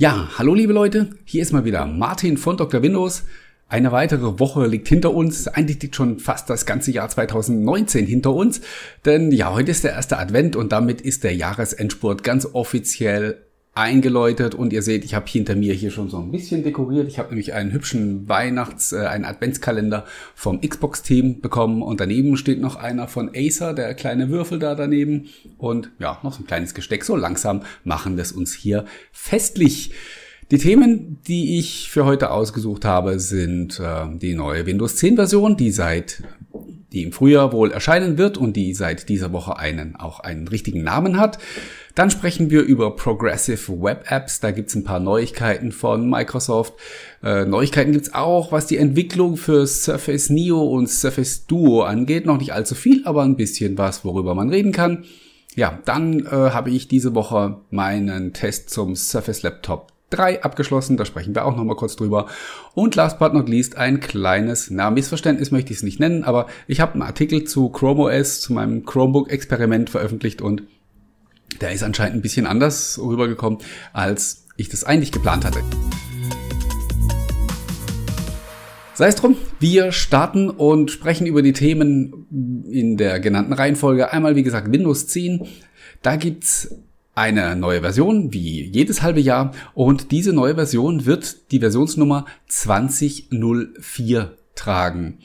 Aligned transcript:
Ja, 0.00 0.28
hallo 0.38 0.54
liebe 0.54 0.72
Leute, 0.72 1.10
hier 1.24 1.42
ist 1.42 1.52
mal 1.52 1.64
wieder 1.64 1.84
Martin 1.84 2.36
von 2.36 2.56
Dr. 2.56 2.82
Windows. 2.82 3.24
Eine 3.66 3.90
weitere 3.90 4.38
Woche 4.38 4.64
liegt 4.68 4.86
hinter 4.86 5.12
uns. 5.12 5.48
Eigentlich 5.48 5.82
liegt 5.82 5.96
schon 5.96 6.20
fast 6.20 6.48
das 6.48 6.66
ganze 6.66 6.92
Jahr 6.92 7.08
2019 7.08 8.06
hinter 8.06 8.32
uns. 8.32 8.60
Denn 9.04 9.32
ja, 9.32 9.52
heute 9.52 9.72
ist 9.72 9.82
der 9.82 9.94
erste 9.94 10.16
Advent 10.16 10.54
und 10.54 10.70
damit 10.70 11.00
ist 11.00 11.24
der 11.24 11.34
Jahresendspurt 11.34 12.22
ganz 12.22 12.46
offiziell 12.46 13.42
eingeläutet 13.78 14.56
und 14.56 14.72
ihr 14.72 14.82
seht, 14.82 15.04
ich 15.04 15.14
habe 15.14 15.26
hinter 15.28 15.54
mir 15.54 15.72
hier 15.72 15.92
schon 15.92 16.10
so 16.10 16.18
ein 16.18 16.32
bisschen 16.32 16.64
dekoriert. 16.64 17.06
Ich 17.06 17.18
habe 17.20 17.28
nämlich 17.28 17.54
einen 17.54 17.72
hübschen 17.72 18.28
Weihnachts-, 18.28 18.92
äh, 18.92 19.06
einen 19.06 19.24
Adventskalender 19.24 20.04
vom 20.34 20.60
Xbox-Team 20.60 21.40
bekommen 21.40 21.82
und 21.82 22.00
daneben 22.00 22.36
steht 22.36 22.60
noch 22.60 22.74
einer 22.74 23.06
von 23.06 23.30
Acer, 23.34 23.74
der 23.74 23.94
kleine 23.94 24.30
Würfel 24.30 24.58
da 24.58 24.74
daneben 24.74 25.28
und 25.58 25.92
ja, 26.00 26.18
noch 26.24 26.32
so 26.32 26.42
ein 26.42 26.46
kleines 26.46 26.74
Gesteck. 26.74 27.04
So 27.04 27.14
langsam 27.14 27.62
machen 27.84 28.16
das 28.16 28.32
uns 28.32 28.52
hier 28.52 28.84
festlich. 29.12 29.92
Die 30.50 30.58
Themen, 30.58 31.18
die 31.28 31.58
ich 31.58 31.88
für 31.88 32.04
heute 32.04 32.30
ausgesucht 32.32 32.84
habe, 32.84 33.20
sind 33.20 33.78
äh, 33.78 34.06
die 34.18 34.34
neue 34.34 34.66
Windows 34.66 34.96
10 34.96 35.14
Version, 35.14 35.56
die 35.56 35.70
seit 35.70 36.22
die 36.92 37.02
im 37.02 37.12
Frühjahr 37.12 37.52
wohl 37.52 37.70
erscheinen 37.70 38.18
wird 38.18 38.38
und 38.38 38.54
die 38.54 38.74
seit 38.74 39.08
dieser 39.08 39.32
Woche 39.32 39.58
einen 39.58 39.96
auch 39.96 40.20
einen 40.20 40.48
richtigen 40.48 40.82
Namen 40.82 41.18
hat. 41.18 41.38
Dann 41.94 42.10
sprechen 42.10 42.50
wir 42.50 42.62
über 42.62 42.94
Progressive 42.94 43.82
Web 43.82 44.10
Apps. 44.10 44.40
Da 44.40 44.52
gibt's 44.52 44.74
ein 44.74 44.84
paar 44.84 45.00
Neuigkeiten 45.00 45.72
von 45.72 46.08
Microsoft. 46.08 46.74
Äh, 47.22 47.44
Neuigkeiten 47.44 47.92
gibt's 47.92 48.14
auch, 48.14 48.52
was 48.52 48.66
die 48.66 48.76
Entwicklung 48.76 49.36
für 49.36 49.66
Surface 49.66 50.30
Neo 50.30 50.62
und 50.62 50.88
Surface 50.88 51.46
Duo 51.46 51.82
angeht. 51.82 52.24
Noch 52.24 52.38
nicht 52.38 52.52
allzu 52.52 52.74
viel, 52.74 53.02
aber 53.04 53.22
ein 53.22 53.36
bisschen 53.36 53.76
was, 53.78 54.04
worüber 54.04 54.34
man 54.34 54.48
reden 54.48 54.72
kann. 54.72 55.04
Ja, 55.56 55.80
dann 55.84 56.20
äh, 56.26 56.30
habe 56.30 56.70
ich 56.70 56.86
diese 56.86 57.14
Woche 57.16 57.62
meinen 57.70 58.32
Test 58.32 58.70
zum 58.70 58.94
Surface 58.94 59.42
Laptop 59.42 59.92
3 60.10 60.42
abgeschlossen, 60.42 60.96
da 60.96 61.04
sprechen 61.04 61.34
wir 61.34 61.44
auch 61.44 61.56
nochmal 61.56 61.76
kurz 61.76 61.96
drüber. 61.96 62.26
Und 62.74 62.94
last 62.94 63.18
but 63.18 63.34
not 63.34 63.48
least 63.48 63.76
ein 63.76 64.00
kleines, 64.00 64.70
na, 64.70 64.90
Missverständnis 64.90 65.50
möchte 65.50 65.72
ich 65.72 65.78
es 65.78 65.82
nicht 65.82 66.00
nennen, 66.00 66.24
aber 66.24 66.46
ich 66.66 66.80
habe 66.80 66.94
einen 66.94 67.02
Artikel 67.02 67.44
zu 67.44 67.68
Chrome 67.68 68.04
OS, 68.04 68.40
zu 68.40 68.52
meinem 68.52 68.84
Chromebook-Experiment 68.84 69.90
veröffentlicht 69.90 70.42
und 70.42 70.62
der 71.60 71.72
ist 71.72 71.82
anscheinend 71.82 72.16
ein 72.16 72.22
bisschen 72.22 72.46
anders 72.46 72.98
rübergekommen, 73.02 73.58
als 73.92 74.46
ich 74.56 74.68
das 74.68 74.84
eigentlich 74.84 75.12
geplant 75.12 75.44
hatte. 75.44 75.60
Sei 78.94 79.06
es 79.06 79.14
drum, 79.14 79.36
wir 79.60 79.92
starten 79.92 80.50
und 80.50 80.90
sprechen 80.90 81.26
über 81.26 81.40
die 81.40 81.52
Themen 81.52 82.66
in 82.68 82.96
der 82.96 83.20
genannten 83.20 83.52
Reihenfolge. 83.52 84.12
Einmal, 84.12 84.34
wie 84.34 84.42
gesagt, 84.42 84.72
Windows 84.72 85.06
10. 85.06 85.46
Da 86.02 86.16
gibt's 86.16 86.74
eine 87.18 87.56
neue 87.56 87.80
Version, 87.80 88.32
wie 88.32 88.62
jedes 88.64 89.02
halbe 89.02 89.20
Jahr. 89.20 89.52
Und 89.74 90.12
diese 90.12 90.32
neue 90.32 90.54
Version 90.54 91.04
wird 91.04 91.50
die 91.50 91.58
Versionsnummer 91.58 92.26
2004 92.46 94.36
tragen. 94.54 95.18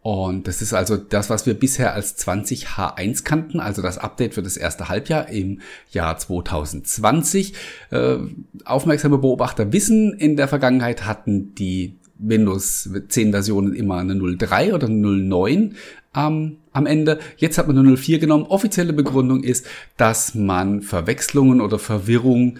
Und 0.00 0.46
das 0.46 0.62
ist 0.62 0.74
also 0.74 0.96
das, 0.96 1.30
was 1.30 1.46
wir 1.46 1.54
bisher 1.54 1.94
als 1.94 2.18
20H1 2.18 3.24
kannten, 3.24 3.58
also 3.58 3.82
das 3.82 3.98
Update 3.98 4.34
für 4.34 4.42
das 4.42 4.56
erste 4.56 4.88
Halbjahr 4.88 5.28
im 5.30 5.60
Jahr 5.90 6.18
2020. 6.18 7.54
Äh, 7.90 8.18
aufmerksame 8.64 9.18
Beobachter 9.18 9.72
wissen, 9.72 10.12
in 10.12 10.36
der 10.36 10.46
Vergangenheit 10.46 11.06
hatten 11.06 11.54
die 11.54 11.96
Windows 12.18 12.88
10 13.08 13.32
Versionen 13.32 13.74
immer 13.74 13.96
eine 13.96 14.14
03 14.14 14.74
oder 14.74 14.86
eine 14.86 15.08
09 15.08 15.74
ähm, 16.14 16.58
am 16.74 16.86
Ende. 16.86 17.18
Jetzt 17.38 17.56
hat 17.56 17.66
man 17.66 17.78
eine 17.78 17.96
04 17.96 18.18
genommen. 18.18 18.44
Offizielle 18.44 18.92
Begründung 18.92 19.42
ist, 19.42 19.66
dass 19.96 20.34
man 20.34 20.82
Verwechslungen 20.82 21.62
oder 21.62 21.78
Verwirrung 21.78 22.58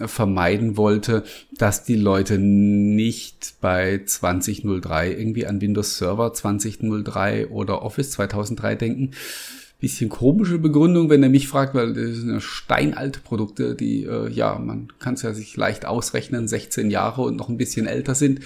vermeiden 0.00 0.76
wollte, 0.76 1.22
dass 1.56 1.84
die 1.84 1.94
Leute 1.94 2.36
nicht 2.38 3.54
bei 3.60 4.02
2003 4.04 5.12
irgendwie 5.12 5.46
an 5.46 5.60
Windows 5.60 5.98
Server 5.98 6.32
2003 6.34 7.48
oder 7.48 7.82
Office 7.82 8.10
2003 8.10 8.74
denken. 8.74 9.10
Bisschen 9.80 10.08
komische 10.08 10.58
Begründung, 10.58 11.10
wenn 11.10 11.22
er 11.22 11.28
mich 11.28 11.46
fragt, 11.46 11.74
weil 11.74 11.92
das 11.92 12.16
sind 12.16 12.30
ja 12.30 12.40
steinalte 12.40 13.20
Produkte, 13.20 13.76
die, 13.76 14.04
äh, 14.04 14.28
ja, 14.30 14.58
man 14.58 14.88
kann 14.98 15.14
es 15.14 15.22
ja 15.22 15.32
sich 15.32 15.56
leicht 15.56 15.86
ausrechnen, 15.86 16.48
16 16.48 16.90
Jahre 16.90 17.22
und 17.22 17.36
noch 17.36 17.48
ein 17.48 17.58
bisschen 17.58 17.86
älter 17.86 18.16
sind 18.16 18.40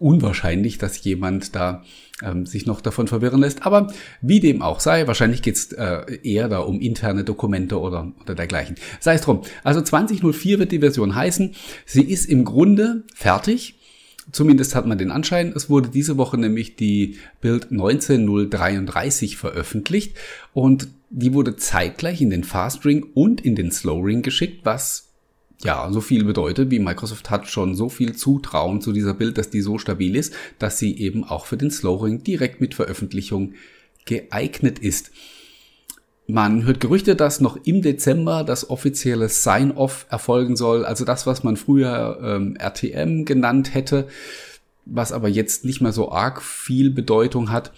unwahrscheinlich, 0.00 0.78
dass 0.78 1.02
jemand 1.04 1.54
da 1.54 1.84
ähm, 2.22 2.46
sich 2.46 2.66
noch 2.66 2.80
davon 2.80 3.06
verwirren 3.06 3.40
lässt. 3.40 3.64
Aber 3.64 3.92
wie 4.20 4.40
dem 4.40 4.62
auch 4.62 4.80
sei, 4.80 5.06
wahrscheinlich 5.06 5.42
geht 5.42 5.56
es 5.56 5.72
äh, 5.72 6.18
eher 6.22 6.48
da 6.48 6.60
um 6.60 6.80
interne 6.80 7.24
Dokumente 7.24 7.78
oder, 7.78 8.12
oder 8.22 8.34
dergleichen. 8.34 8.76
Sei 8.98 9.14
es 9.14 9.22
drum. 9.22 9.42
Also 9.62 9.80
2004 9.80 10.58
wird 10.58 10.72
die 10.72 10.80
Version 10.80 11.14
heißen. 11.14 11.54
Sie 11.86 12.02
ist 12.02 12.26
im 12.26 12.44
Grunde 12.44 13.04
fertig. 13.14 13.76
Zumindest 14.32 14.74
hat 14.74 14.86
man 14.86 14.98
den 14.98 15.10
Anschein. 15.10 15.52
Es 15.54 15.68
wurde 15.68 15.88
diese 15.88 16.16
Woche 16.16 16.38
nämlich 16.38 16.76
die 16.76 17.18
Bild 17.40 17.70
19033 17.70 19.36
veröffentlicht 19.36 20.16
und 20.52 20.88
die 21.10 21.34
wurde 21.34 21.56
zeitgleich 21.56 22.20
in 22.20 22.30
den 22.30 22.44
Fast 22.44 22.84
Ring 22.84 23.04
und 23.14 23.40
in 23.40 23.56
den 23.56 23.72
Slow 23.72 24.04
Ring 24.04 24.22
geschickt, 24.22 24.60
was 24.62 25.09
ja, 25.62 25.90
so 25.92 26.00
viel 26.00 26.24
bedeutet, 26.24 26.70
wie 26.70 26.78
Microsoft 26.78 27.28
hat 27.28 27.46
schon 27.48 27.74
so 27.74 27.88
viel 27.88 28.14
Zutrauen 28.14 28.80
zu 28.80 28.92
dieser 28.92 29.12
Bild, 29.12 29.36
dass 29.36 29.50
die 29.50 29.60
so 29.60 29.78
stabil 29.78 30.16
ist, 30.16 30.32
dass 30.58 30.78
sie 30.78 30.98
eben 30.98 31.24
auch 31.24 31.46
für 31.46 31.56
den 31.56 31.70
Slowring 31.70 32.22
direkt 32.22 32.60
mit 32.60 32.74
Veröffentlichung 32.74 33.54
geeignet 34.06 34.78
ist. 34.78 35.10
Man 36.26 36.64
hört 36.64 36.80
Gerüchte, 36.80 37.16
dass 37.16 37.40
noch 37.40 37.58
im 37.64 37.82
Dezember 37.82 38.44
das 38.44 38.70
offizielle 38.70 39.28
Sign-off 39.28 40.06
erfolgen 40.08 40.56
soll, 40.56 40.84
also 40.84 41.04
das, 41.04 41.26
was 41.26 41.44
man 41.44 41.56
früher 41.56 42.18
ähm, 42.22 42.56
RTM 42.56 43.24
genannt 43.24 43.74
hätte, 43.74 44.08
was 44.86 45.12
aber 45.12 45.28
jetzt 45.28 45.64
nicht 45.64 45.82
mehr 45.82 45.92
so 45.92 46.10
arg 46.10 46.40
viel 46.40 46.90
Bedeutung 46.90 47.50
hat, 47.50 47.72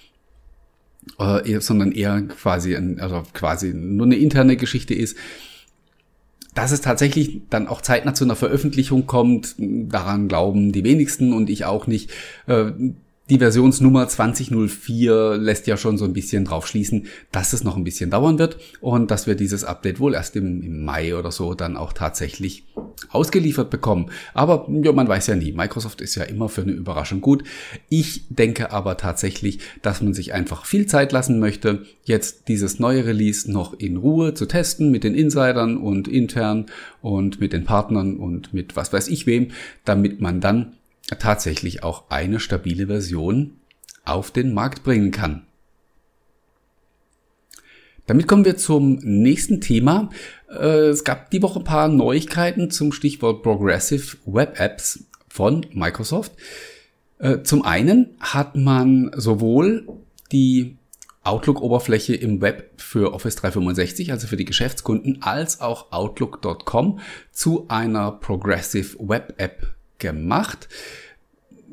äh, 1.19 1.59
sondern 1.61 1.91
eher 1.91 2.21
quasi, 2.23 2.77
ein, 2.77 3.01
also 3.01 3.25
quasi 3.33 3.73
nur 3.75 4.07
eine 4.07 4.17
interne 4.17 4.57
Geschichte 4.57 4.95
ist 4.95 5.17
dass 6.55 6.73
es 6.73 6.81
tatsächlich 6.81 7.43
dann 7.49 7.67
auch 7.67 7.81
zeitnah 7.81 8.15
zu 8.15 8.25
einer 8.25 8.37
Veröffentlichung 8.37 9.07
kommt, 9.07 9.55
daran 9.59 10.29
glauben 10.29 10.73
die 10.73 10.85
wenigsten 10.85 11.33
und 11.33 11.49
ich 11.49 11.65
auch 11.65 11.87
nicht. 11.87 12.11
Äh, 12.47 12.73
die 13.33 13.39
Versionsnummer 13.39 14.09
2004 14.09 15.39
lässt 15.39 15.67
ja 15.67 15.79
schon 15.79 15.97
so 15.97 16.05
ein 16.05 16.13
bisschen 16.13 16.45
drauf 16.45 16.67
schließen, 16.67 17.07
dass 17.31 17.55
es 17.55 17.65
noch 17.65 17.79
ein 17.79 17.85
bisschen 17.85 18.11
dauern 18.11 18.39
wird 18.39 18.59
und 18.83 19.11
dass 19.11 19.27
wir 19.27 19.37
dieses 19.37 19.65
Update 19.65 20.01
wohl 20.01 20.13
erst 20.13 20.37
im, 20.37 20.61
im 20.61 20.85
Mai 20.85 21.17
oder 21.17 21.33
so 21.33 21.55
dann 21.55 21.79
auch 21.79 21.95
tatsächlich 21.95 22.67
ausgeliefert 23.09 23.71
bekommen. 23.71 24.11
Aber 24.35 24.69
ja, 24.83 24.93
man 24.93 25.09
weiß 25.09 25.29
ja 25.29 25.37
nie. 25.37 25.53
Microsoft 25.53 26.03
ist 26.03 26.15
ja 26.15 26.25
immer 26.25 26.51
für 26.51 26.61
eine 26.61 26.73
Überraschung 26.73 27.23
gut. 27.23 27.45
Ich 27.89 28.27
denke 28.29 28.71
aber 28.71 28.99
tatsächlich, 28.99 29.61
dass 29.81 30.03
man 30.03 30.13
sich 30.13 30.35
einfach 30.35 30.67
viel 30.67 30.85
Zeit 30.85 31.11
lassen 31.13 31.39
möchte, 31.39 31.87
jetzt 32.05 32.49
dieses 32.49 32.81
neue 32.81 33.07
Release 33.07 33.51
noch 33.51 33.73
in 33.73 33.97
Ruhe 33.97 34.35
zu 34.35 34.45
testen 34.45 34.91
mit 34.91 35.05
den 35.05 35.15
Insidern 35.15 35.79
und 35.79 36.07
intern 36.07 36.67
und 37.01 37.41
mit 37.41 37.55
den 37.55 37.65
Partnern 37.65 38.19
und 38.19 38.53
mit 38.53 38.77
was 38.77 38.93
weiß 38.93 39.09
ich 39.09 39.25
wem, 39.25 39.53
damit 39.87 40.21
man 40.21 40.43
dann 40.43 40.75
tatsächlich 41.19 41.83
auch 41.83 42.11
eine 42.11 42.41
stabile 42.41 42.87
Version 42.87 43.59
auf 44.05 44.31
den 44.31 44.55
Markt 44.55 44.83
bringen 44.83 45.11
kann. 45.11 45.47
Damit 48.07 48.27
kommen 48.27 48.45
wir 48.45 48.57
zum 48.57 48.99
nächsten 49.03 49.61
Thema. 49.61 50.11
Äh, 50.51 50.89
es 50.89 51.05
gab 51.05 51.31
die 51.31 51.43
Woche 51.43 51.61
ein 51.61 51.65
paar 51.65 51.89
Neuigkeiten 51.89 52.71
zum 52.71 52.93
Stichwort 52.93 53.43
Progressive 53.43 54.17
Web 54.27 54.59
Apps 54.59 55.05
von 55.29 55.65
Microsoft. 55.73 56.33
Äh, 57.19 57.43
zum 57.43 57.63
einen 57.63 58.17
hat 58.19 58.57
man 58.57 59.13
sowohl 59.15 59.87
die 60.33 60.77
Outlook-Oberfläche 61.23 62.17
im 62.17 62.41
Web 62.41 62.73
für 62.77 63.13
Office 63.15 63.37
365, 63.37 64.11
also 64.11 64.27
für 64.27 64.37
die 64.37 64.45
Geschäftskunden, 64.45 65.23
als 65.23 65.61
auch 65.61 65.93
Outlook.com 65.93 66.99
zu 67.31 67.67
einer 67.69 68.11
Progressive 68.11 68.97
Web 68.99 69.35
App 69.37 69.75
gemacht. 70.03 70.69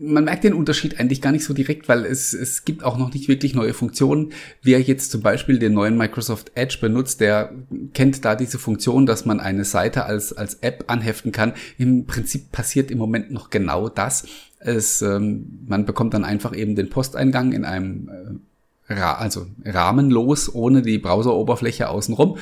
Man 0.01 0.23
merkt 0.23 0.45
den 0.45 0.53
Unterschied 0.53 0.97
eigentlich 0.97 1.21
gar 1.21 1.33
nicht 1.33 1.43
so 1.43 1.53
direkt, 1.53 1.89
weil 1.89 2.05
es, 2.05 2.31
es 2.31 2.63
gibt 2.63 2.85
auch 2.85 2.97
noch 2.97 3.13
nicht 3.13 3.27
wirklich 3.27 3.53
neue 3.53 3.73
Funktionen. 3.73 4.31
Wer 4.61 4.79
jetzt 4.79 5.11
zum 5.11 5.21
Beispiel 5.21 5.59
den 5.59 5.73
neuen 5.73 5.97
Microsoft 5.97 6.53
Edge 6.55 6.77
benutzt, 6.79 7.19
der 7.19 7.51
kennt 7.93 8.23
da 8.23 8.35
diese 8.35 8.59
Funktion, 8.59 9.05
dass 9.05 9.25
man 9.25 9.41
eine 9.41 9.65
Seite 9.65 10.05
als, 10.05 10.31
als 10.31 10.59
App 10.61 10.85
anheften 10.87 11.33
kann. 11.33 11.51
Im 11.77 12.05
Prinzip 12.05 12.53
passiert 12.53 12.91
im 12.91 12.97
Moment 12.97 13.31
noch 13.31 13.49
genau 13.49 13.89
das. 13.89 14.25
Es, 14.59 15.01
ähm, 15.01 15.65
man 15.67 15.85
bekommt 15.85 16.13
dann 16.13 16.23
einfach 16.23 16.55
eben 16.55 16.75
den 16.75 16.89
Posteingang 16.89 17.51
in 17.51 17.65
einem 17.65 18.07
äh, 18.07 18.93
Ra 18.93 19.15
also 19.15 19.47
rahmenlos, 19.65 20.53
ohne 20.53 20.81
die 20.81 20.97
Browseroberfläche 20.97 21.89
außenrum. 21.89 22.37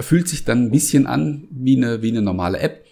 Fühlt 0.00 0.28
sich 0.28 0.44
dann 0.44 0.64
ein 0.64 0.70
bisschen 0.70 1.06
an 1.06 1.44
wie 1.50 1.76
eine, 1.76 2.02
wie 2.02 2.10
eine 2.10 2.22
normale 2.22 2.58
App 2.58 2.83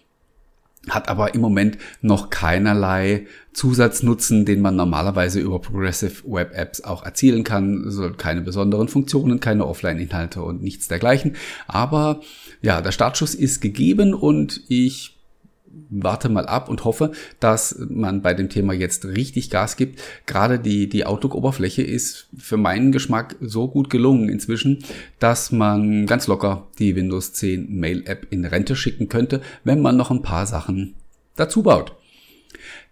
hat 0.88 1.08
aber 1.08 1.34
im 1.34 1.40
Moment 1.40 1.78
noch 2.00 2.30
keinerlei 2.30 3.26
Zusatznutzen, 3.52 4.44
den 4.44 4.60
man 4.60 4.74
normalerweise 4.74 5.38
über 5.40 5.60
Progressive 5.60 6.24
Web 6.24 6.52
Apps 6.54 6.82
auch 6.82 7.04
erzielen 7.04 7.44
kann. 7.44 7.84
Also 7.84 8.10
keine 8.12 8.40
besonderen 8.40 8.88
Funktionen, 8.88 9.40
keine 9.40 9.66
Offline-Inhalte 9.66 10.42
und 10.42 10.62
nichts 10.62 10.88
dergleichen. 10.88 11.36
Aber 11.68 12.20
ja, 12.62 12.80
der 12.80 12.92
Startschuss 12.92 13.34
ist 13.34 13.60
gegeben 13.60 14.14
und 14.14 14.62
ich 14.68 15.21
warte 15.90 16.28
mal 16.28 16.46
ab 16.46 16.68
und 16.68 16.84
hoffe, 16.84 17.12
dass 17.40 17.76
man 17.88 18.22
bei 18.22 18.34
dem 18.34 18.48
Thema 18.48 18.72
jetzt 18.72 19.04
richtig 19.04 19.50
Gas 19.50 19.76
gibt. 19.76 20.00
Gerade 20.26 20.58
die, 20.58 20.88
die 20.88 21.04
Outlook-Oberfläche 21.04 21.82
ist 21.82 22.28
für 22.36 22.56
meinen 22.56 22.92
Geschmack 22.92 23.36
so 23.40 23.68
gut 23.68 23.90
gelungen 23.90 24.28
inzwischen, 24.28 24.84
dass 25.18 25.52
man 25.52 26.06
ganz 26.06 26.26
locker 26.26 26.68
die 26.78 26.96
Windows 26.96 27.32
10 27.34 27.74
Mail-App 27.74 28.26
in 28.30 28.44
Rente 28.44 28.76
schicken 28.76 29.08
könnte, 29.08 29.40
wenn 29.64 29.80
man 29.80 29.96
noch 29.96 30.10
ein 30.10 30.22
paar 30.22 30.46
Sachen 30.46 30.94
dazu 31.36 31.62
baut. 31.62 31.94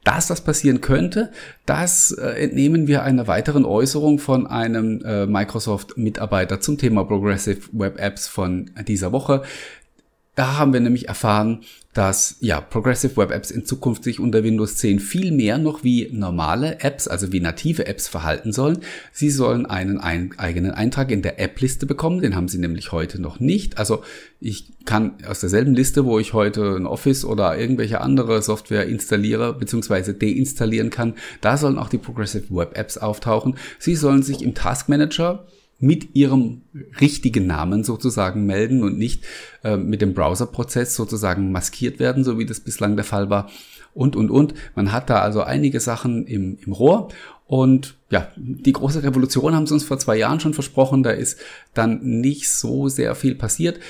Dass 0.04 0.28
das 0.28 0.40
passieren 0.40 0.80
könnte, 0.80 1.30
das 1.66 2.10
äh, 2.12 2.30
entnehmen 2.30 2.86
wir 2.86 3.02
einer 3.02 3.26
weiteren 3.26 3.66
Äußerung 3.66 4.18
von 4.18 4.46
einem 4.46 5.02
äh, 5.04 5.26
Microsoft-Mitarbeiter 5.26 6.60
zum 6.60 6.78
Thema 6.78 7.04
Progressive 7.04 7.68
Web 7.72 8.00
Apps 8.00 8.26
von 8.26 8.70
dieser 8.88 9.12
Woche. 9.12 9.42
Da 10.36 10.56
haben 10.56 10.72
wir 10.72 10.80
nämlich 10.80 11.08
erfahren, 11.08 11.60
dass 11.92 12.36
ja 12.40 12.60
Progressive 12.60 13.16
Web 13.16 13.32
Apps 13.32 13.50
in 13.50 13.64
Zukunft 13.64 14.04
sich 14.04 14.20
unter 14.20 14.44
Windows 14.44 14.76
10 14.76 15.00
viel 15.00 15.32
mehr 15.32 15.58
noch 15.58 15.82
wie 15.82 16.08
normale 16.12 16.80
Apps, 16.80 17.08
also 17.08 17.32
wie 17.32 17.40
native 17.40 17.86
Apps 17.86 18.06
verhalten 18.06 18.52
sollen. 18.52 18.78
Sie 19.12 19.30
sollen 19.30 19.66
einen 19.66 19.98
ein, 19.98 20.32
eigenen 20.38 20.70
Eintrag 20.70 21.10
in 21.10 21.22
der 21.22 21.40
App-Liste 21.40 21.86
bekommen, 21.86 22.20
den 22.20 22.36
haben 22.36 22.46
sie 22.46 22.58
nämlich 22.58 22.92
heute 22.92 23.20
noch 23.20 23.40
nicht. 23.40 23.78
Also 23.78 24.04
ich 24.38 24.72
kann 24.84 25.14
aus 25.26 25.40
derselben 25.40 25.74
Liste, 25.74 26.04
wo 26.04 26.20
ich 26.20 26.32
heute 26.32 26.76
ein 26.76 26.86
Office 26.86 27.24
oder 27.24 27.58
irgendwelche 27.58 28.00
andere 28.00 28.40
Software 28.40 28.86
installiere 28.86 29.54
bzw. 29.54 30.12
deinstallieren 30.12 30.90
kann, 30.90 31.14
da 31.40 31.56
sollen 31.56 31.78
auch 31.78 31.88
die 31.88 31.98
Progressive 31.98 32.54
Web 32.54 32.78
Apps 32.78 32.98
auftauchen. 32.98 33.56
Sie 33.80 33.96
sollen 33.96 34.22
sich 34.22 34.42
im 34.42 34.54
Task 34.54 34.88
Manager 34.88 35.44
mit 35.80 36.14
ihrem 36.14 36.60
richtigen 37.00 37.46
Namen 37.46 37.84
sozusagen 37.84 38.44
melden 38.46 38.82
und 38.82 38.98
nicht 38.98 39.24
äh, 39.64 39.76
mit 39.76 40.02
dem 40.02 40.14
Browserprozess 40.14 40.94
sozusagen 40.94 41.50
maskiert 41.50 41.98
werden, 41.98 42.22
so 42.22 42.38
wie 42.38 42.46
das 42.46 42.60
bislang 42.60 42.96
der 42.96 43.04
Fall 43.04 43.30
war. 43.30 43.50
Und, 43.94 44.14
und, 44.14 44.30
und. 44.30 44.54
Man 44.76 44.92
hat 44.92 45.10
da 45.10 45.20
also 45.20 45.42
einige 45.42 45.80
Sachen 45.80 46.26
im, 46.26 46.58
im 46.64 46.72
Rohr. 46.72 47.08
Und 47.46 47.96
ja, 48.10 48.28
die 48.36 48.72
große 48.72 49.02
Revolution 49.02 49.54
haben 49.54 49.66
sie 49.66 49.74
uns 49.74 49.82
vor 49.84 49.98
zwei 49.98 50.16
Jahren 50.16 50.38
schon 50.38 50.54
versprochen. 50.54 51.02
Da 51.02 51.10
ist 51.10 51.40
dann 51.74 52.00
nicht 52.02 52.48
so 52.48 52.88
sehr 52.88 53.14
viel 53.14 53.34
passiert. 53.34 53.80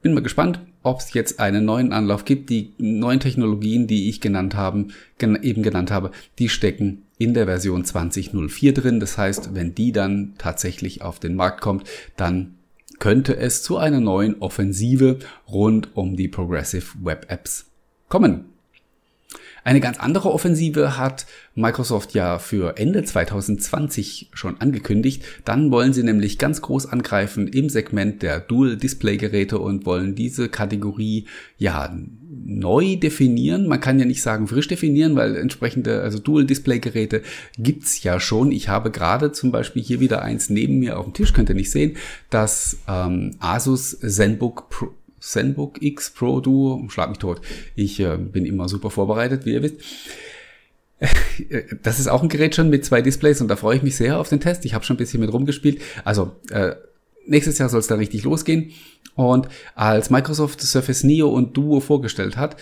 Bin 0.00 0.14
mal 0.14 0.22
gespannt, 0.22 0.60
ob 0.82 1.00
es 1.00 1.12
jetzt 1.12 1.40
einen 1.40 1.64
neuen 1.64 1.92
Anlauf 1.92 2.24
gibt. 2.24 2.50
Die 2.50 2.72
neuen 2.78 3.20
Technologien, 3.20 3.86
die 3.86 4.08
ich 4.08 4.20
genannt 4.20 4.54
haben, 4.54 4.88
gen 5.18 5.38
eben 5.42 5.62
genannt 5.62 5.90
habe, 5.90 6.10
die 6.38 6.48
stecken 6.48 7.02
in 7.18 7.34
der 7.34 7.46
Version 7.46 7.84
20.04 7.84 8.72
drin. 8.72 9.00
Das 9.00 9.18
heißt, 9.18 9.54
wenn 9.54 9.74
die 9.74 9.92
dann 9.92 10.34
tatsächlich 10.38 11.02
auf 11.02 11.20
den 11.20 11.34
Markt 11.34 11.60
kommt, 11.60 11.84
dann 12.16 12.54
könnte 12.98 13.36
es 13.36 13.62
zu 13.62 13.78
einer 13.78 14.00
neuen 14.00 14.40
Offensive 14.40 15.18
rund 15.48 15.96
um 15.96 16.16
die 16.16 16.28
Progressive 16.28 16.86
Web 17.02 17.26
Apps 17.28 17.66
kommen. 18.08 18.44
Eine 19.64 19.80
ganz 19.80 19.98
andere 19.98 20.32
Offensive 20.32 20.96
hat 20.96 21.26
Microsoft 21.54 22.14
ja 22.14 22.38
für 22.38 22.76
Ende 22.78 23.04
2020 23.04 24.30
schon 24.32 24.60
angekündigt. 24.60 25.24
Dann 25.44 25.70
wollen 25.70 25.92
sie 25.92 26.02
nämlich 26.02 26.38
ganz 26.38 26.62
groß 26.62 26.86
angreifen 26.86 27.48
im 27.48 27.68
Segment 27.68 28.22
der 28.22 28.40
Dual-Display-Geräte 28.40 29.58
und 29.58 29.86
wollen 29.86 30.14
diese 30.14 30.48
Kategorie 30.48 31.26
ja 31.58 31.94
neu 32.30 32.96
definieren. 32.96 33.66
Man 33.66 33.80
kann 33.80 33.98
ja 33.98 34.04
nicht 34.04 34.22
sagen 34.22 34.46
frisch 34.46 34.68
definieren, 34.68 35.16
weil 35.16 35.36
entsprechende, 35.36 36.02
also 36.02 36.18
Dual-Display-Geräte 36.18 37.22
gibt's 37.58 38.02
ja 38.02 38.20
schon. 38.20 38.52
Ich 38.52 38.68
habe 38.68 38.90
gerade 38.90 39.32
zum 39.32 39.52
Beispiel 39.52 39.82
hier 39.82 40.00
wieder 40.00 40.22
eins 40.22 40.50
neben 40.50 40.78
mir 40.78 40.98
auf 40.98 41.04
dem 41.04 41.14
Tisch, 41.14 41.32
könnt 41.32 41.48
ihr 41.48 41.54
nicht 41.54 41.70
sehen, 41.70 41.96
das 42.30 42.78
ähm, 42.88 43.36
Asus 43.40 43.98
ZenBook 44.00 44.70
Pro, 44.70 44.88
ZenBook 45.20 45.82
X 45.82 46.10
Pro 46.10 46.40
Duo, 46.40 46.84
schlag 46.88 47.10
mich 47.10 47.18
tot. 47.18 47.40
Ich 47.74 48.00
äh, 48.00 48.16
bin 48.16 48.46
immer 48.46 48.68
super 48.68 48.90
vorbereitet, 48.90 49.46
wie 49.46 49.52
ihr 49.52 49.62
wisst. 49.62 49.80
Das 51.82 51.98
ist 51.98 52.08
auch 52.08 52.22
ein 52.22 52.28
Gerät 52.28 52.54
schon 52.54 52.68
mit 52.68 52.84
zwei 52.84 53.00
Displays 53.00 53.40
und 53.40 53.48
da 53.48 53.56
freue 53.56 53.74
ich 53.74 53.82
mich 53.82 53.96
sehr 53.96 54.18
auf 54.18 54.28
den 54.28 54.40
Test. 54.40 54.66
Ich 54.66 54.74
habe 54.74 54.84
schon 54.84 54.96
ein 54.96 54.98
bisschen 54.98 55.20
mit 55.20 55.32
rumgespielt. 55.32 55.80
Also 56.04 56.32
äh, 56.50 56.74
nächstes 57.26 57.56
Jahr 57.56 57.70
soll 57.70 57.80
es 57.80 57.86
da 57.86 57.94
richtig 57.94 58.24
losgehen. 58.24 58.72
Und 59.14 59.48
als 59.74 60.10
Microsoft 60.10 60.60
Surface 60.60 61.02
Neo 61.04 61.30
und 61.30 61.56
Duo 61.56 61.80
vorgestellt 61.80 62.36
hat, 62.36 62.56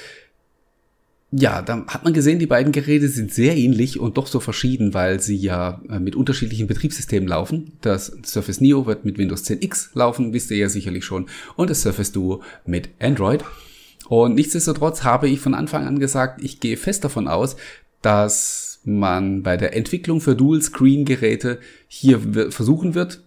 ja, 1.30 1.60
da 1.60 1.84
hat 1.86 2.04
man 2.04 2.14
gesehen, 2.14 2.38
die 2.38 2.46
beiden 2.46 2.72
Geräte 2.72 3.08
sind 3.08 3.32
sehr 3.32 3.54
ähnlich 3.54 4.00
und 4.00 4.16
doch 4.16 4.26
so 4.26 4.40
verschieden, 4.40 4.94
weil 4.94 5.20
sie 5.20 5.36
ja 5.36 5.82
äh, 5.90 5.98
mit 5.98 6.16
unterschiedlichen 6.16 6.66
Betriebssystemen 6.66 7.28
laufen. 7.28 7.72
Das 7.82 8.16
Surface 8.24 8.62
Neo 8.62 8.86
wird 8.86 9.04
mit 9.04 9.18
Windows 9.18 9.44
10X 9.44 9.90
laufen, 9.92 10.32
wisst 10.32 10.50
ihr 10.50 10.56
ja 10.56 10.70
sicherlich 10.70 11.04
schon, 11.04 11.26
und 11.56 11.68
das 11.68 11.82
Surface 11.82 12.12
Duo 12.12 12.42
mit 12.64 12.88
Android. 12.98 13.44
Und 14.08 14.36
nichtsdestotrotz 14.36 15.04
habe 15.04 15.28
ich 15.28 15.40
von 15.40 15.52
Anfang 15.52 15.86
an 15.86 15.98
gesagt, 15.98 16.42
ich 16.42 16.60
gehe 16.60 16.78
fest 16.78 17.04
davon 17.04 17.28
aus, 17.28 17.56
dass 18.00 18.80
man 18.84 19.42
bei 19.42 19.58
der 19.58 19.76
Entwicklung 19.76 20.22
für 20.22 20.34
Dual-Screen-Geräte 20.34 21.58
hier 21.88 22.20
versuchen 22.50 22.94
wird, 22.94 23.22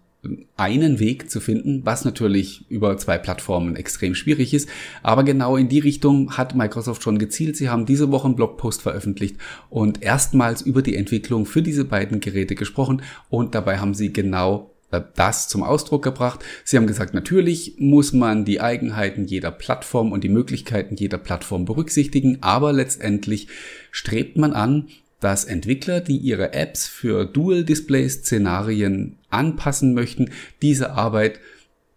einen 0.55 0.99
Weg 0.99 1.31
zu 1.31 1.39
finden, 1.39 1.81
was 1.83 2.05
natürlich 2.05 2.69
über 2.69 2.95
zwei 2.97 3.17
Plattformen 3.17 3.75
extrem 3.75 4.13
schwierig 4.13 4.53
ist. 4.53 4.69
Aber 5.01 5.23
genau 5.23 5.57
in 5.57 5.69
die 5.69 5.79
Richtung 5.79 6.37
hat 6.37 6.55
Microsoft 6.55 7.01
schon 7.01 7.17
gezielt. 7.17 7.57
Sie 7.57 7.69
haben 7.69 7.87
diese 7.87 8.11
Woche 8.11 8.25
einen 8.25 8.35
Blogpost 8.35 8.81
veröffentlicht 8.81 9.37
und 9.69 10.03
erstmals 10.03 10.61
über 10.61 10.83
die 10.83 10.95
Entwicklung 10.95 11.45
für 11.45 11.63
diese 11.63 11.85
beiden 11.85 12.19
Geräte 12.19 12.55
gesprochen 12.55 13.01
und 13.29 13.55
dabei 13.55 13.79
haben 13.79 13.95
sie 13.95 14.13
genau 14.13 14.71
äh, 14.91 15.01
das 15.15 15.47
zum 15.47 15.63
Ausdruck 15.63 16.03
gebracht. 16.03 16.45
Sie 16.63 16.77
haben 16.77 16.87
gesagt, 16.87 17.15
natürlich 17.15 17.75
muss 17.79 18.13
man 18.13 18.45
die 18.45 18.61
Eigenheiten 18.61 19.25
jeder 19.25 19.51
Plattform 19.51 20.11
und 20.11 20.23
die 20.23 20.29
Möglichkeiten 20.29 20.95
jeder 20.95 21.17
Plattform 21.17 21.65
berücksichtigen, 21.65 22.37
aber 22.41 22.73
letztendlich 22.73 23.47
strebt 23.89 24.37
man 24.37 24.53
an, 24.53 24.87
dass 25.21 25.45
Entwickler, 25.45 26.01
die 26.01 26.17
ihre 26.17 26.53
Apps 26.53 26.87
für 26.87 27.25
Dual-Display-Szenarien 27.25 29.15
anpassen 29.29 29.93
möchten, 29.93 30.31
diese 30.61 30.91
Arbeit 30.91 31.39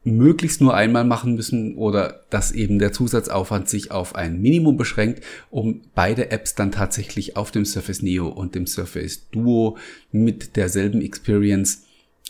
möglichst 0.04 0.60
nur 0.60 0.74
einmal 0.74 1.04
machen 1.04 1.34
müssen 1.34 1.76
oder 1.76 2.20
dass 2.28 2.52
eben 2.52 2.78
der 2.78 2.92
Zusatzaufwand 2.92 3.68
sich 3.68 3.90
auf 3.90 4.14
ein 4.14 4.40
Minimum 4.40 4.76
beschränkt, 4.76 5.24
um 5.50 5.80
beide 5.94 6.30
Apps 6.30 6.54
dann 6.54 6.70
tatsächlich 6.70 7.36
auf 7.36 7.50
dem 7.50 7.64
Surface 7.64 8.02
Neo 8.02 8.28
und 8.28 8.54
dem 8.54 8.66
Surface 8.66 9.28
Duo 9.30 9.78
mit 10.12 10.56
derselben 10.56 11.00
Experience 11.00 11.84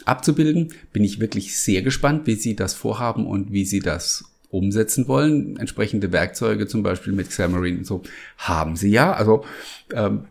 abzubilden. 0.04 0.72
Bin 0.92 1.02
ich 1.02 1.18
wirklich 1.18 1.58
sehr 1.58 1.82
gespannt, 1.82 2.28
wie 2.28 2.36
sie 2.36 2.54
das 2.54 2.74
vorhaben 2.74 3.26
und 3.26 3.52
wie 3.52 3.64
sie 3.64 3.80
das 3.80 4.24
umsetzen 4.50 5.08
wollen. 5.08 5.56
Entsprechende 5.56 6.12
Werkzeuge, 6.12 6.68
zum 6.68 6.84
Beispiel 6.84 7.12
mit 7.12 7.28
Xamarin 7.28 7.78
und 7.78 7.86
so, 7.86 8.02
haben 8.38 8.76
sie 8.76 8.90
ja. 8.90 9.12
Also 9.12 9.44
ähm, 9.92 10.26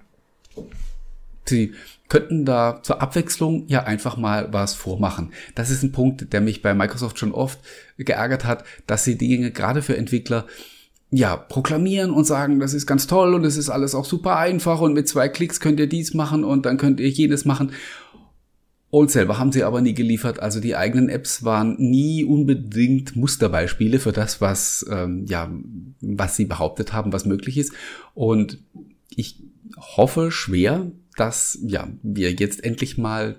Sie 1.45 1.73
könnten 2.09 2.45
da 2.45 2.81
zur 2.83 3.01
Abwechslung 3.01 3.65
ja 3.67 3.83
einfach 3.83 4.17
mal 4.17 4.51
was 4.51 4.73
vormachen. 4.75 5.33
Das 5.55 5.69
ist 5.69 5.83
ein 5.83 5.91
Punkt, 5.91 6.31
der 6.31 6.41
mich 6.41 6.61
bei 6.61 6.73
Microsoft 6.73 7.17
schon 7.17 7.31
oft 7.31 7.59
geärgert 7.97 8.45
hat, 8.45 8.63
dass 8.87 9.03
sie 9.03 9.17
Dinge 9.17 9.51
gerade 9.51 9.81
für 9.81 9.97
Entwickler 9.97 10.45
ja, 11.09 11.37
proklamieren 11.37 12.11
und 12.11 12.25
sagen, 12.25 12.59
das 12.59 12.73
ist 12.73 12.87
ganz 12.87 13.05
toll 13.05 13.35
und 13.35 13.45
es 13.45 13.55
ist 13.55 13.69
alles 13.69 13.93
auch 13.93 14.05
super 14.05 14.37
einfach 14.37 14.81
und 14.81 14.93
mit 14.93 15.07
zwei 15.07 15.29
Klicks 15.29 15.59
könnt 15.59 15.79
ihr 15.79 15.87
dies 15.87 16.13
machen 16.13 16.43
und 16.43 16.65
dann 16.65 16.77
könnt 16.77 16.99
ihr 16.99 17.09
jenes 17.09 17.45
machen. 17.45 17.71
Und 18.89 19.09
selber 19.09 19.39
haben 19.39 19.51
sie 19.51 19.63
aber 19.63 19.81
nie 19.81 19.95
geliefert. 19.95 20.39
Also 20.39 20.59
die 20.59 20.75
eigenen 20.75 21.09
Apps 21.09 21.43
waren 21.43 21.75
nie 21.79 22.25
unbedingt 22.25 23.15
Musterbeispiele 23.15 23.99
für 23.99 24.11
das, 24.11 24.39
was, 24.39 24.85
ähm, 24.87 25.25
ja, 25.27 25.51
was 26.01 26.35
sie 26.35 26.45
behauptet 26.45 26.93
haben, 26.93 27.11
was 27.11 27.25
möglich 27.25 27.57
ist. 27.57 27.73
Und 28.13 28.59
ich 29.09 29.41
hoffe 29.77 30.31
schwer, 30.31 30.91
dass 31.15 31.59
ja, 31.63 31.87
wir 32.01 32.31
jetzt 32.31 32.63
endlich 32.63 32.97
mal 32.97 33.35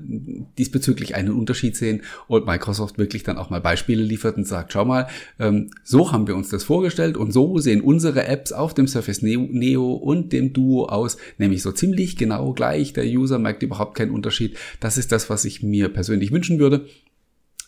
diesbezüglich 0.58 1.14
einen 1.14 1.32
Unterschied 1.32 1.76
sehen 1.76 2.02
und 2.28 2.46
Microsoft 2.46 2.98
wirklich 2.98 3.24
dann 3.24 3.36
auch 3.36 3.50
mal 3.50 3.60
Beispiele 3.60 4.02
liefert 4.02 4.36
und 4.36 4.46
sagt, 4.46 4.72
schau 4.72 4.84
mal, 4.84 5.08
ähm, 5.38 5.70
so 5.82 6.12
haben 6.12 6.26
wir 6.26 6.36
uns 6.36 6.48
das 6.50 6.64
vorgestellt 6.64 7.16
und 7.16 7.32
so 7.32 7.58
sehen 7.58 7.80
unsere 7.80 8.26
Apps 8.26 8.52
auf 8.52 8.74
dem 8.74 8.86
Surface 8.86 9.22
Neo 9.22 9.92
und 9.92 10.32
dem 10.32 10.52
Duo 10.52 10.86
aus, 10.86 11.16
nämlich 11.38 11.62
so 11.62 11.72
ziemlich 11.72 12.16
genau 12.16 12.52
gleich. 12.52 12.92
Der 12.92 13.06
User 13.06 13.38
merkt 13.38 13.62
überhaupt 13.62 13.96
keinen 13.96 14.12
Unterschied. 14.12 14.56
Das 14.80 14.96
ist 14.96 15.10
das, 15.10 15.28
was 15.28 15.44
ich 15.44 15.62
mir 15.62 15.88
persönlich 15.88 16.30
wünschen 16.30 16.58
würde. 16.58 16.86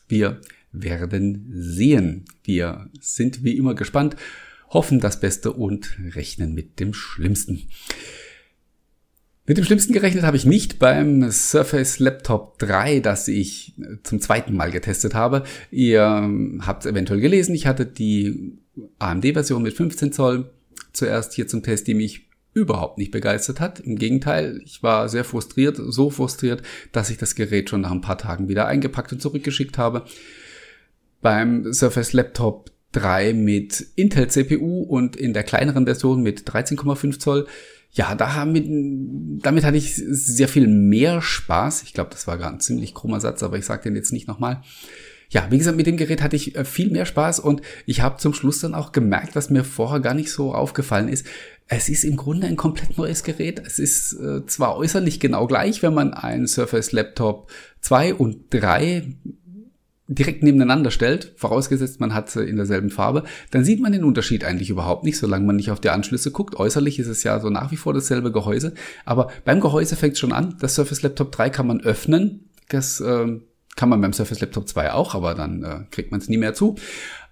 Wir 0.08 0.40
werden 0.70 1.50
sehen. 1.52 2.26
Wir 2.44 2.90
sind 3.00 3.42
wie 3.42 3.56
immer 3.56 3.74
gespannt, 3.74 4.14
hoffen 4.68 5.00
das 5.00 5.18
Beste 5.20 5.52
und 5.52 5.96
rechnen 6.14 6.54
mit 6.54 6.78
dem 6.78 6.92
Schlimmsten. 6.94 7.62
Mit 9.48 9.58
dem 9.58 9.64
Schlimmsten 9.64 9.92
gerechnet 9.92 10.24
habe 10.24 10.36
ich 10.36 10.44
nicht 10.44 10.80
beim 10.80 11.30
Surface 11.30 12.00
Laptop 12.00 12.58
3, 12.58 12.98
das 12.98 13.28
ich 13.28 13.74
zum 14.02 14.20
zweiten 14.20 14.56
Mal 14.56 14.72
getestet 14.72 15.14
habe. 15.14 15.44
Ihr 15.70 16.28
habt 16.60 16.84
es 16.84 16.90
eventuell 16.90 17.20
gelesen, 17.20 17.54
ich 17.54 17.68
hatte 17.68 17.86
die 17.86 18.58
AMD-Version 18.98 19.62
mit 19.62 19.74
15 19.74 20.12
Zoll 20.12 20.50
zuerst 20.92 21.32
hier 21.34 21.46
zum 21.46 21.62
Test, 21.62 21.86
die 21.86 21.94
mich 21.94 22.26
überhaupt 22.54 22.98
nicht 22.98 23.12
begeistert 23.12 23.60
hat. 23.60 23.78
Im 23.78 23.96
Gegenteil, 23.96 24.60
ich 24.64 24.82
war 24.82 25.08
sehr 25.08 25.22
frustriert, 25.22 25.76
so 25.78 26.10
frustriert, 26.10 26.62
dass 26.90 27.10
ich 27.10 27.18
das 27.18 27.36
Gerät 27.36 27.70
schon 27.70 27.82
nach 27.82 27.92
ein 27.92 28.00
paar 28.00 28.18
Tagen 28.18 28.48
wieder 28.48 28.66
eingepackt 28.66 29.12
und 29.12 29.22
zurückgeschickt 29.22 29.78
habe. 29.78 30.06
Beim 31.20 31.72
Surface 31.72 32.12
Laptop 32.14 32.72
3 32.92 33.32
mit 33.34 33.86
Intel 33.94 34.28
CPU 34.28 34.82
und 34.82 35.14
in 35.14 35.34
der 35.34 35.44
kleineren 35.44 35.84
Version 35.84 36.22
mit 36.22 36.48
13,5 36.48 37.18
Zoll. 37.20 37.46
Ja, 37.90 38.14
da 38.14 38.34
haben, 38.34 39.38
damit 39.40 39.64
hatte 39.64 39.76
ich 39.76 39.94
sehr 39.94 40.48
viel 40.48 40.66
mehr 40.66 41.22
Spaß. 41.22 41.82
Ich 41.82 41.94
glaube, 41.94 42.10
das 42.10 42.26
war 42.26 42.36
gerade 42.36 42.56
ein 42.56 42.60
ziemlich 42.60 42.94
krummer 42.94 43.20
Satz, 43.20 43.42
aber 43.42 43.56
ich 43.58 43.64
sage 43.64 43.84
den 43.84 43.96
jetzt 43.96 44.12
nicht 44.12 44.28
nochmal. 44.28 44.62
Ja, 45.28 45.48
wie 45.50 45.58
gesagt, 45.58 45.76
mit 45.76 45.86
dem 45.86 45.96
Gerät 45.96 46.22
hatte 46.22 46.36
ich 46.36 46.54
äh, 46.54 46.64
viel 46.64 46.90
mehr 46.90 47.06
Spaß 47.06 47.40
und 47.40 47.62
ich 47.84 48.00
habe 48.00 48.18
zum 48.18 48.32
Schluss 48.32 48.60
dann 48.60 48.74
auch 48.74 48.92
gemerkt, 48.92 49.34
was 49.34 49.50
mir 49.50 49.64
vorher 49.64 50.00
gar 50.00 50.14
nicht 50.14 50.30
so 50.30 50.54
aufgefallen 50.54 51.08
ist. 51.08 51.26
Es 51.68 51.88
ist 51.88 52.04
im 52.04 52.16
Grunde 52.16 52.46
ein 52.46 52.56
komplett 52.56 52.96
neues 52.96 53.24
Gerät. 53.24 53.60
Es 53.66 53.80
ist 53.80 54.12
äh, 54.12 54.46
zwar 54.46 54.76
äußerlich 54.76 55.18
genau 55.18 55.48
gleich, 55.48 55.82
wenn 55.82 55.94
man 55.94 56.14
einen 56.14 56.46
Surface 56.46 56.92
Laptop 56.92 57.50
2 57.80 58.14
und 58.14 58.44
3 58.50 59.16
direkt 60.08 60.42
nebeneinander 60.42 60.90
stellt, 60.90 61.32
vorausgesetzt 61.36 61.98
man 62.00 62.14
hat 62.14 62.30
sie 62.30 62.44
in 62.44 62.56
derselben 62.56 62.90
Farbe, 62.90 63.24
dann 63.50 63.64
sieht 63.64 63.80
man 63.80 63.92
den 63.92 64.04
Unterschied 64.04 64.44
eigentlich 64.44 64.70
überhaupt 64.70 65.04
nicht, 65.04 65.18
solange 65.18 65.46
man 65.46 65.56
nicht 65.56 65.70
auf 65.70 65.80
die 65.80 65.90
Anschlüsse 65.90 66.30
guckt. 66.30 66.56
Äußerlich 66.56 66.98
ist 66.98 67.08
es 67.08 67.24
ja 67.24 67.40
so 67.40 67.50
nach 67.50 67.72
wie 67.72 67.76
vor 67.76 67.92
dasselbe 67.92 68.30
Gehäuse, 68.30 68.74
aber 69.04 69.28
beim 69.44 69.60
Gehäuse 69.60 69.96
fängt 69.96 70.14
es 70.14 70.20
schon 70.20 70.32
an. 70.32 70.56
Das 70.60 70.76
Surface 70.76 71.02
Laptop 71.02 71.32
3 71.32 71.50
kann 71.50 71.66
man 71.66 71.80
öffnen. 71.80 72.50
Das 72.68 73.00
äh, 73.00 73.40
kann 73.74 73.88
man 73.88 74.00
beim 74.00 74.12
Surface 74.12 74.40
Laptop 74.40 74.68
2 74.68 74.92
auch, 74.92 75.14
aber 75.14 75.34
dann 75.34 75.62
äh, 75.62 75.80
kriegt 75.90 76.12
man 76.12 76.20
es 76.20 76.28
nie 76.28 76.38
mehr 76.38 76.54
zu. 76.54 76.76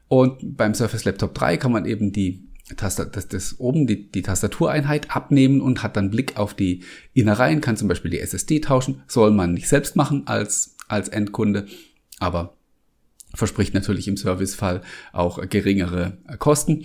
Und 0.09 0.57
beim 0.57 0.75
Surface 0.75 1.05
Laptop 1.05 1.35
3 1.35 1.57
kann 1.57 1.73
man 1.73 1.87
eben 1.87 2.13
die 2.13 2.49
Taster, 2.77 3.05
das, 3.05 3.29
das 3.29 3.61
oben 3.61 3.87
die, 3.87 4.11
die 4.11 4.23
Tastatureinheit 4.23 5.15
abnehmen 5.15 5.61
und 5.61 5.83
hat 5.83 5.97
dann 5.97 6.11
Blick 6.11 6.39
auf 6.39 6.55
die 6.55 6.83
Innereien, 7.13 7.61
kann 7.61 7.77
zum 7.77 7.89
Beispiel 7.89 8.11
die 8.11 8.21
SSD 8.21 8.61
tauschen, 8.61 9.03
soll 9.07 9.33
man 9.33 9.53
nicht 9.53 9.69
selbst 9.69 9.97
machen 9.97 10.27
als, 10.27 10.77
als 10.89 11.09
Endkunde, 11.09 11.67
aber 12.21 12.57
verspricht 13.35 13.75
natürlich 13.75 14.09
im 14.09 14.17
Servicefall 14.17 14.83
auch 15.13 15.41
geringere 15.49 16.19
Kosten. 16.39 16.85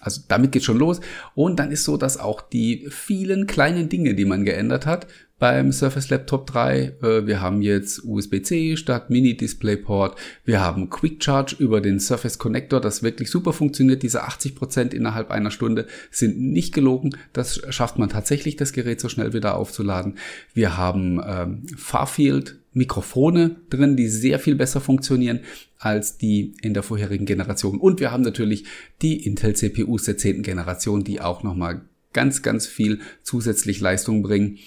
Also 0.00 0.22
damit 0.28 0.52
geht 0.52 0.62
schon 0.62 0.78
los. 0.78 1.00
Und 1.34 1.58
dann 1.58 1.72
ist 1.72 1.84
so, 1.84 1.96
dass 1.96 2.18
auch 2.18 2.40
die 2.40 2.86
vielen 2.90 3.46
kleinen 3.46 3.88
Dinge, 3.88 4.14
die 4.14 4.24
man 4.24 4.44
geändert 4.44 4.86
hat, 4.86 5.06
beim 5.38 5.70
Surface 5.72 6.08
Laptop 6.08 6.46
3. 6.46 6.94
Äh, 7.02 7.26
wir 7.26 7.40
haben 7.40 7.60
jetzt 7.62 8.04
USB-C 8.04 8.76
statt 8.76 9.10
Mini-DisplayPort. 9.10 10.18
Wir 10.44 10.60
haben 10.60 10.88
Quick 10.88 11.22
Charge 11.22 11.56
über 11.58 11.80
den 11.80 12.00
Surface 12.00 12.38
Connector, 12.38 12.80
das 12.80 13.02
wirklich 13.02 13.30
super 13.30 13.52
funktioniert. 13.52 14.02
Diese 14.02 14.22
80 14.22 14.54
Prozent 14.54 14.94
innerhalb 14.94 15.30
einer 15.30 15.50
Stunde 15.50 15.86
sind 16.10 16.40
nicht 16.40 16.74
gelogen. 16.74 17.10
Das 17.32 17.60
schafft 17.68 17.98
man 17.98 18.08
tatsächlich, 18.08 18.56
das 18.56 18.72
Gerät 18.72 19.00
so 19.00 19.08
schnell 19.08 19.32
wieder 19.32 19.56
aufzuladen. 19.56 20.14
Wir 20.54 20.76
haben 20.76 21.20
ähm, 21.26 21.66
Farfield 21.76 22.58
Mikrofone 22.72 23.56
drin, 23.70 23.96
die 23.96 24.08
sehr 24.08 24.38
viel 24.38 24.54
besser 24.54 24.82
funktionieren 24.82 25.40
als 25.78 26.18
die 26.18 26.54
in 26.62 26.74
der 26.74 26.82
vorherigen 26.82 27.26
Generation. 27.26 27.78
Und 27.78 28.00
wir 28.00 28.10
haben 28.10 28.22
natürlich 28.22 28.64
die 29.02 29.26
Intel 29.26 29.54
CPUs 29.54 30.04
der 30.04 30.18
zehnten 30.18 30.42
Generation, 30.42 31.04
die 31.04 31.20
auch 31.20 31.42
nochmal 31.42 31.82
ganz, 32.12 32.42
ganz 32.42 32.66
viel 32.66 33.00
zusätzlich 33.22 33.80
Leistung 33.80 34.22
bringen. 34.22 34.58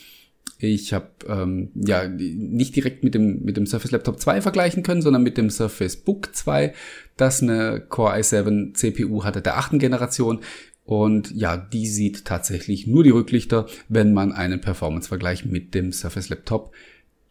Ich 0.62 0.92
habe 0.92 1.08
ähm, 1.28 1.72
ja 1.74 2.06
nicht 2.08 2.76
direkt 2.76 3.04
mit 3.04 3.16
dem, 3.16 3.44
mit 3.44 3.56
dem 3.56 3.66
Surface 3.66 3.92
Laptop 3.92 4.20
2 4.20 4.42
vergleichen 4.42 4.84
können, 4.84 5.02
sondern 5.02 5.24
mit 5.24 5.38
dem 5.38 5.50
Surface 5.50 5.96
Book 5.96 6.36
2, 6.36 6.74
das 7.16 7.42
eine 7.42 7.80
Core 7.88 8.16
i7 8.16 8.74
CPU 8.74 9.24
hatte 9.24 9.42
der 9.42 9.58
achten 9.58 9.80
Generation. 9.80 10.42
Und 10.84 11.32
ja, 11.32 11.56
die 11.56 11.88
sieht 11.88 12.26
tatsächlich 12.26 12.88
nur 12.88 13.04
die 13.04 13.12
Rücklichter, 13.12 13.68
wenn 13.88 14.12
man 14.12 14.34
einen 14.34 14.60
Performance-Vergleich 14.60 15.46
mit 15.46 15.76
dem 15.76 15.92
Surface 15.92 16.30
Laptop 16.30 16.74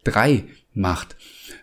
3 0.03 0.45
macht. 0.73 1.15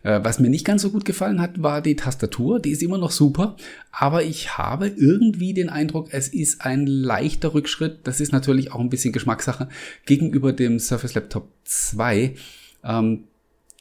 Äh, 0.03 0.21
was 0.23 0.39
mir 0.39 0.51
nicht 0.51 0.65
ganz 0.65 0.83
so 0.83 0.91
gut 0.91 1.05
gefallen 1.05 1.41
hat, 1.41 1.63
war 1.63 1.81
die 1.81 1.97
Tastatur. 1.97 2.61
Die 2.61 2.71
ist 2.71 2.83
immer 2.83 2.99
noch 2.99 3.11
super, 3.11 3.57
aber 3.91 4.25
ich 4.25 4.59
habe 4.59 4.89
irgendwie 4.89 5.55
den 5.55 5.69
Eindruck, 5.69 6.09
es 6.11 6.29
ist 6.29 6.63
ein 6.63 6.87
leichter 6.87 7.55
Rückschritt. 7.55 8.01
Das 8.05 8.21
ist 8.21 8.33
natürlich 8.33 8.73
auch 8.73 8.81
ein 8.81 8.91
bisschen 8.91 9.13
Geschmackssache 9.13 9.69
gegenüber 10.05 10.53
dem 10.53 10.79
Surface 10.79 11.15
Laptop 11.15 11.49
2. 11.65 12.35
Ähm, 12.85 13.25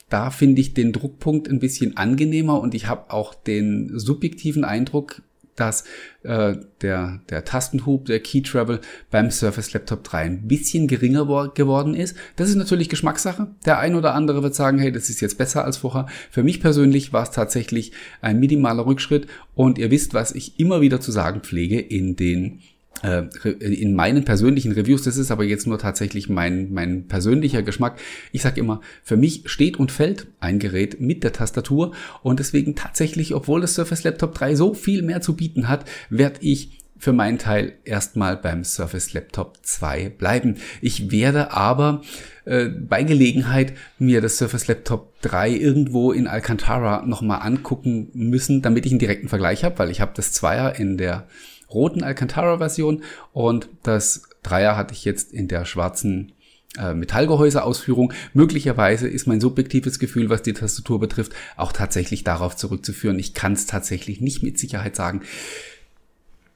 da 0.10 0.30
finde 0.30 0.62
ich 0.62 0.74
den 0.74 0.94
Druckpunkt 0.94 1.50
ein 1.50 1.60
bisschen 1.60 1.98
angenehmer 1.98 2.62
und 2.62 2.76
ich 2.76 2.88
habe 2.88 3.12
auch 3.12 3.34
den 3.34 3.98
subjektiven 3.98 4.64
Eindruck, 4.64 5.24
dass 5.56 5.84
äh, 6.24 6.56
der, 6.82 7.22
der 7.30 7.46
Tastenhub, 7.46 8.06
der 8.06 8.20
Key 8.20 8.42
Travel 8.42 8.82
beim 9.10 9.32
Surface 9.32 9.74
Laptop 9.74 10.04
3 10.04 10.22
ein 10.22 10.48
bisschen 10.48 10.88
geringer 10.88 11.26
geworden 11.54 11.94
ist. 11.94 12.16
Das 12.36 12.50
ist 12.50 12.56
natürlich 12.56 12.90
Geschmackssache. 12.90 13.48
Der 13.66 13.80
ein 13.80 13.96
oder 13.96 14.14
andere 14.14 14.44
wird 14.44 14.56
sagen, 14.56 14.78
hey, 14.80 14.92
das 14.92 15.10
ist 15.10 15.22
jetzt 15.22 15.38
besser 15.38 15.64
als 15.64 15.78
vorher. 15.78 16.08
Für 16.30 16.44
mich 16.44 16.60
persönlich 16.60 17.14
war 17.14 17.24
es 17.24 17.32
tatsächlich 17.32 17.92
ein 18.22 18.40
minimaler 18.40 18.86
Rückschritt 18.86 19.28
und 19.54 19.78
ihr 19.78 19.92
wisst, 19.92 20.14
was 20.14 20.34
ich 20.34 20.60
immer 20.60 20.82
wieder 20.82 21.00
zu 21.00 21.12
sagen 21.12 21.42
pflege 21.42 21.80
in 21.80 22.16
den 22.16 22.60
in 23.04 23.94
meinen 23.94 24.24
persönlichen 24.24 24.72
Reviews, 24.72 25.04
das 25.04 25.18
ist 25.18 25.30
aber 25.30 25.44
jetzt 25.44 25.68
nur 25.68 25.78
tatsächlich 25.78 26.30
mein, 26.30 26.72
mein 26.72 27.08
persönlicher 27.08 27.62
Geschmack. 27.62 28.00
Ich 28.32 28.42
sage 28.42 28.60
immer, 28.60 28.82
für 29.04 29.18
mich 29.18 29.44
steht 29.46 29.78
und 29.78 29.92
fällt 29.92 30.28
ein 30.40 30.60
Gerät 30.60 31.00
mit 31.00 31.24
der 31.24 31.34
Tastatur 31.34 31.94
und 32.24 32.40
deswegen 32.40 32.76
tatsächlich, 32.76 33.36
obwohl 33.36 33.62
das 33.62 33.76
Surface 33.76 34.04
Laptop 34.04 34.34
3 34.34 34.56
so 34.56 34.74
viel 34.74 35.02
mehr 35.02 35.22
zu 35.22 35.36
bieten 35.36 35.68
hat, 35.68 35.86
werde 36.10 36.40
ich 36.42 36.80
für 36.98 37.14
meinen 37.14 37.38
Teil 37.38 37.74
erstmal 37.84 38.38
beim 38.38 38.64
Surface 38.64 39.14
Laptop 39.14 39.58
2 39.62 40.10
bleiben. 40.10 40.56
Ich 40.82 41.12
werde 41.12 41.52
aber 41.52 42.02
äh, 42.46 42.68
bei 42.68 43.04
Gelegenheit 43.04 43.74
mir 44.00 44.22
das 44.22 44.38
Surface 44.38 44.68
Laptop 44.68 45.22
3 45.22 45.52
irgendwo 45.52 46.14
in 46.14 46.28
Alcantara 46.28 47.06
nochmal 47.06 47.42
angucken 47.42 48.10
müssen, 48.14 48.62
damit 48.62 48.86
ich 48.86 48.94
einen 48.94 49.00
direkten 49.00 49.28
Vergleich 49.28 49.64
habe, 49.64 49.78
weil 49.78 49.92
ich 49.92 50.00
habe 50.00 50.14
das 50.16 50.32
Zweier 50.32 50.80
in 50.80 50.98
der 50.98 51.28
roten 51.70 52.04
Alcantara-Version 52.04 53.04
und 53.34 53.70
das 53.84 54.24
Dreier 54.44 54.78
hatte 54.78 54.94
ich 54.94 55.06
jetzt 55.06 55.34
in 55.34 55.48
der 55.48 55.66
schwarzen 55.66 56.32
äh, 56.78 56.94
Metallgehäuse-Ausführung. 56.94 58.14
Möglicherweise 58.34 59.08
ist 59.08 59.28
mein 59.28 59.42
subjektives 59.42 60.00
Gefühl, 60.00 60.30
was 60.30 60.42
die 60.42 60.54
Tastatur 60.54 61.00
betrifft, 61.00 61.34
auch 61.56 61.72
tatsächlich 61.72 62.24
darauf 62.24 62.56
zurückzuführen. 62.56 63.20
Ich 63.20 63.34
kann 63.34 63.54
es 63.54 63.66
tatsächlich 63.66 64.22
nicht 64.22 64.44
mit 64.44 64.60
Sicherheit 64.60 64.96
sagen. 64.96 65.22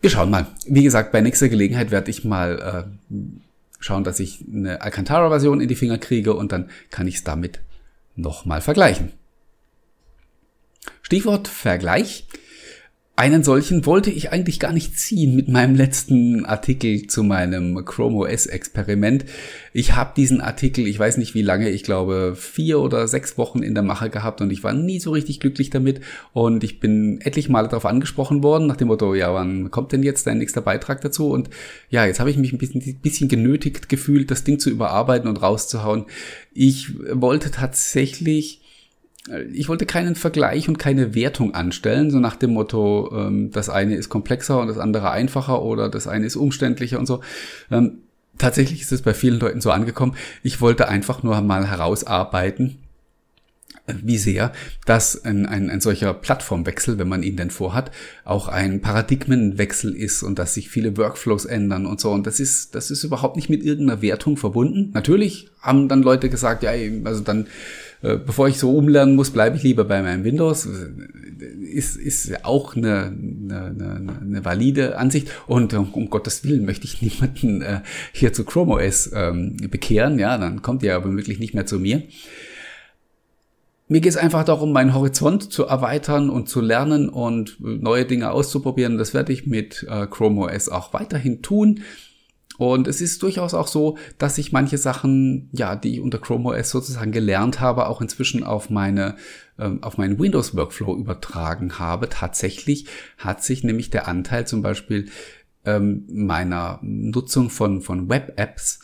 Wir 0.01 0.09
schauen 0.09 0.29
mal. 0.29 0.47
Wie 0.65 0.83
gesagt, 0.83 1.11
bei 1.11 1.21
nächster 1.21 1.49
Gelegenheit 1.49 1.91
werde 1.91 2.11
ich 2.11 2.23
mal 2.23 2.87
äh, 3.11 3.13
schauen, 3.79 4.03
dass 4.03 4.19
ich 4.19 4.43
eine 4.53 4.81
Alcantara-Version 4.81 5.61
in 5.61 5.67
die 5.67 5.75
Finger 5.75 5.97
kriege 5.97 6.33
und 6.33 6.51
dann 6.51 6.69
kann 6.89 7.07
ich 7.07 7.15
es 7.15 7.23
damit 7.23 7.59
nochmal 8.15 8.61
vergleichen. 8.61 9.13
Stichwort 11.01 11.47
Vergleich. 11.47 12.27
Einen 13.19 13.43
solchen 13.43 13.85
wollte 13.85 14.11
ich 14.11 14.31
eigentlich 14.31 14.61
gar 14.61 14.71
nicht 14.71 14.97
ziehen 14.97 15.35
mit 15.35 15.49
meinem 15.49 15.75
letzten 15.75 16.45
Artikel 16.45 17.07
zu 17.07 17.21
meinem 17.21 17.83
Chrome 17.83 18.15
OS 18.15 18.45
Experiment. 18.45 19.25
Ich 19.73 19.97
habe 19.97 20.13
diesen 20.15 20.39
Artikel, 20.39 20.87
ich 20.87 20.97
weiß 20.97 21.17
nicht 21.17 21.33
wie 21.33 21.41
lange, 21.41 21.69
ich 21.69 21.83
glaube 21.83 22.37
vier 22.37 22.79
oder 22.79 23.09
sechs 23.09 23.37
Wochen 23.37 23.61
in 23.61 23.73
der 23.73 23.83
Mache 23.83 24.09
gehabt 24.09 24.39
und 24.39 24.51
ich 24.51 24.63
war 24.63 24.71
nie 24.71 25.01
so 25.01 25.11
richtig 25.11 25.41
glücklich 25.41 25.69
damit 25.69 25.99
und 26.31 26.63
ich 26.63 26.79
bin 26.79 27.19
etlich 27.19 27.49
Male 27.49 27.67
darauf 27.67 27.85
angesprochen 27.85 28.41
worden 28.41 28.67
nach 28.67 28.77
dem 28.77 28.87
Motto, 28.87 29.13
ja, 29.13 29.33
wann 29.33 29.69
kommt 29.69 29.91
denn 29.91 30.01
jetzt 30.01 30.25
dein 30.25 30.37
nächster 30.37 30.61
Beitrag 30.61 31.01
dazu? 31.01 31.29
Und 31.29 31.49
ja, 31.89 32.05
jetzt 32.05 32.21
habe 32.21 32.29
ich 32.29 32.37
mich 32.37 32.53
ein 32.53 32.57
bisschen, 32.57 33.01
bisschen 33.01 33.27
genötigt 33.27 33.89
gefühlt, 33.89 34.31
das 34.31 34.45
Ding 34.45 34.59
zu 34.59 34.69
überarbeiten 34.69 35.27
und 35.27 35.41
rauszuhauen. 35.41 36.05
Ich 36.53 36.93
wollte 37.11 37.51
tatsächlich 37.51 38.58
ich 39.51 39.69
wollte 39.69 39.85
keinen 39.85 40.15
Vergleich 40.15 40.67
und 40.67 40.79
keine 40.79 41.15
Wertung 41.15 41.53
anstellen, 41.53 42.11
so 42.11 42.19
nach 42.19 42.35
dem 42.35 42.51
Motto, 42.53 43.11
ähm, 43.13 43.51
das 43.51 43.69
eine 43.69 43.95
ist 43.95 44.09
komplexer 44.09 44.59
und 44.59 44.67
das 44.67 44.77
andere 44.77 45.11
einfacher 45.11 45.61
oder 45.61 45.89
das 45.89 46.07
eine 46.07 46.25
ist 46.25 46.35
umständlicher 46.35 46.99
und 46.99 47.05
so. 47.05 47.21
Ähm, 47.71 47.99
tatsächlich 48.37 48.81
ist 48.81 48.91
es 48.91 49.01
bei 49.01 49.13
vielen 49.13 49.39
Leuten 49.39 49.61
so 49.61 49.71
angekommen. 49.71 50.15
Ich 50.43 50.61
wollte 50.61 50.87
einfach 50.87 51.23
nur 51.23 51.39
mal 51.41 51.67
herausarbeiten, 51.67 52.77
wie 54.03 54.17
sehr 54.17 54.51
dass 54.85 55.23
ein, 55.23 55.45
ein, 55.45 55.69
ein 55.69 55.81
solcher 55.81 56.13
Plattformwechsel, 56.13 56.97
wenn 56.97 57.07
man 57.07 57.21
ihn 57.21 57.35
denn 57.35 57.51
vorhat, 57.51 57.91
auch 58.23 58.47
ein 58.47 58.81
Paradigmenwechsel 58.81 59.95
ist 59.95 60.23
und 60.23 60.39
dass 60.39 60.55
sich 60.55 60.69
viele 60.69 60.97
Workflows 60.97 61.45
ändern 61.45 61.85
und 61.85 61.99
so. 61.99 62.11
Und 62.11 62.25
das 62.25 62.39
ist, 62.39 62.73
das 62.75 62.89
ist 62.89 63.03
überhaupt 63.03 63.35
nicht 63.35 63.49
mit 63.49 63.63
irgendeiner 63.63 64.01
Wertung 64.01 64.37
verbunden. 64.37 64.91
Natürlich 64.93 65.49
haben 65.61 65.89
dann 65.89 66.01
Leute 66.01 66.29
gesagt, 66.29 66.63
ja, 66.63 66.71
also 67.03 67.21
dann 67.21 67.47
äh, 68.01 68.15
bevor 68.15 68.47
ich 68.47 68.57
so 68.57 68.75
umlernen 68.75 69.15
muss, 69.15 69.29
bleibe 69.29 69.57
ich 69.57 69.63
lieber 69.63 69.83
bei 69.83 70.01
meinem 70.01 70.23
Windows. 70.23 70.67
Ist, 71.61 71.97
ist 71.97 72.45
auch 72.45 72.75
eine, 72.75 73.13
eine, 73.13 74.17
eine, 74.21 74.45
valide 74.45 74.97
Ansicht. 74.97 75.29
Und 75.47 75.73
um, 75.73 75.91
um 75.93 76.09
Gottes 76.09 76.43
Willen 76.43 76.65
möchte 76.65 76.85
ich 76.85 77.01
niemanden 77.01 77.61
äh, 77.61 77.81
hier 78.13 78.33
zu 78.33 78.45
Chrome 78.45 78.75
OS 78.75 79.11
ähm, 79.13 79.57
bekehren. 79.69 80.17
Ja, 80.17 80.37
dann 80.37 80.61
kommt 80.61 80.81
ihr 80.83 80.95
aber 80.95 81.13
wirklich 81.15 81.39
nicht 81.39 81.53
mehr 81.53 81.65
zu 81.65 81.79
mir. 81.79 82.03
Mir 83.91 84.01
geht 84.01 84.11
es 84.11 84.17
einfach 84.17 84.43
darum, 84.43 84.71
meinen 84.71 84.93
Horizont 84.93 85.51
zu 85.51 85.65
erweitern 85.65 86.29
und 86.29 86.47
zu 86.47 86.61
lernen 86.61 87.09
und 87.09 87.57
neue 87.59 88.05
Dinge 88.05 88.29
auszuprobieren. 88.29 88.99
Das 88.99 89.15
werde 89.15 89.33
ich 89.33 89.47
mit 89.47 89.83
äh, 89.89 90.05
Chrome 90.05 90.41
OS 90.41 90.69
auch 90.69 90.93
weiterhin 90.93 91.41
tun. 91.41 91.81
Und 92.59 92.87
es 92.87 93.01
ist 93.01 93.23
durchaus 93.23 93.55
auch 93.55 93.67
so, 93.67 93.97
dass 94.19 94.37
ich 94.37 94.51
manche 94.51 94.77
Sachen, 94.77 95.49
ja, 95.53 95.75
die 95.75 95.93
ich 95.93 96.01
unter 96.01 96.19
Chrome 96.19 96.49
OS 96.49 96.69
sozusagen 96.69 97.11
gelernt 97.11 97.61
habe, 97.61 97.87
auch 97.87 97.99
inzwischen 97.99 98.43
auf 98.43 98.69
meine 98.69 99.15
ähm, 99.57 99.81
auf 99.81 99.97
meinen 99.97 100.19
Windows 100.19 100.55
Workflow 100.55 100.95
übertragen 100.95 101.79
habe. 101.79 102.09
Tatsächlich 102.09 102.85
hat 103.17 103.43
sich 103.43 103.63
nämlich 103.63 103.89
der 103.89 104.07
Anteil 104.07 104.45
zum 104.45 104.61
Beispiel 104.61 105.07
ähm, 105.65 106.05
meiner 106.11 106.77
Nutzung 106.83 107.49
von 107.49 107.81
von 107.81 108.07
Web 108.07 108.33
Apps 108.35 108.81